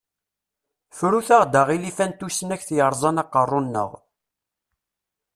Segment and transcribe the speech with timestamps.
[0.97, 3.91] Fru-aɣ-d aɣilif-a n tusnakt yerẓan aqerruy-nneɣ.